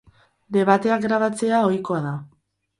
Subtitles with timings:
[0.57, 2.19] Debateak grabatzea ohikoa da.